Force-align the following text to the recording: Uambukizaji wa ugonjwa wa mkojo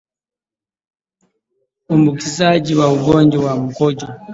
Uambukizaji 1.89 2.75
wa 2.75 2.93
ugonjwa 2.93 3.45
wa 3.45 3.55
mkojo 3.55 4.07